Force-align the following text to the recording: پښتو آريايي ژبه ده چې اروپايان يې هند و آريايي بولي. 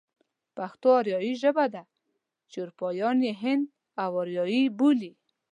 پښتو 0.57 0.87
آريايي 0.99 1.33
ژبه 1.41 1.65
ده 1.73 1.83
چې 2.49 2.57
اروپايان 2.63 3.17
يې 3.27 3.33
هند 3.43 3.65
و 4.11 4.13
آريايي 4.23 4.63
بولي. 4.77 5.11